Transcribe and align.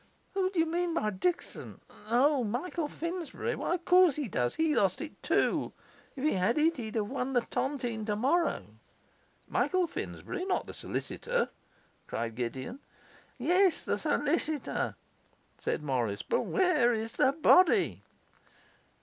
'Who 0.33 0.49
do 0.49 0.59
you 0.59 0.65
mean 0.65 0.95
by 0.95 1.11
Dickson? 1.11 1.79
O, 2.09 2.43
Michael 2.43 2.87
Finsbury! 2.87 3.53
Why, 3.55 3.75
of 3.75 3.85
course 3.85 4.15
he 4.15 4.27
does! 4.27 4.55
He 4.55 4.75
lost 4.75 4.99
it 4.99 5.21
too. 5.21 5.73
If 6.15 6.23
he 6.23 6.31
had 6.31 6.57
it, 6.57 6.77
he'd 6.77 6.95
have 6.95 7.05
won 7.07 7.33
the 7.33 7.41
tontine 7.41 8.03
tomorrow.' 8.03 8.65
'Michael 9.47 9.85
Finsbury! 9.85 10.43
Not 10.43 10.65
the 10.65 10.73
solicitor?' 10.73 11.49
cried 12.07 12.33
Gideon. 12.33 12.79
'Yes, 13.37 13.83
the 13.83 13.99
solicitor,' 13.99 14.95
said 15.59 15.83
Morris. 15.83 16.23
'But 16.23 16.47
where 16.47 16.93
is 16.93 17.13
the 17.13 17.33
body? 17.33 18.01